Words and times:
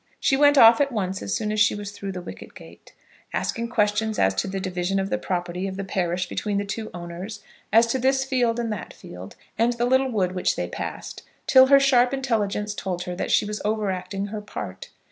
She 0.19 0.35
went 0.35 0.57
off 0.57 0.81
at 0.81 0.91
once 0.91 1.21
as 1.21 1.35
soon 1.35 1.51
as 1.51 1.59
she 1.59 1.75
was 1.75 1.91
through 1.91 2.13
the 2.13 2.23
wicket 2.23 2.55
gate, 2.55 2.91
asking 3.33 3.69
questions 3.69 4.17
as 4.17 4.33
to 4.33 4.47
the 4.47 4.59
division 4.59 4.99
of 4.99 5.11
the 5.11 5.19
property 5.19 5.67
of 5.67 5.77
the 5.77 5.83
parish 5.83 6.27
between 6.27 6.57
the 6.57 6.65
two 6.65 6.89
owners, 6.91 7.43
as 7.71 7.85
to 7.85 7.99
this 7.99 8.25
field 8.25 8.59
and 8.59 8.73
that 8.73 8.95
field, 8.95 9.35
and 9.59 9.73
the 9.73 9.85
little 9.85 10.09
wood 10.09 10.31
which 10.31 10.55
they 10.55 10.67
passed, 10.67 11.21
till 11.45 11.67
her 11.67 11.79
sharp 11.79 12.15
intelligence 12.15 12.73
told 12.73 13.03
her 13.03 13.15
that 13.15 13.29
she 13.29 13.45
was 13.45 13.61
over 13.63 13.91
acting 13.91 14.25
her 14.29 14.41
part. 14.41 14.89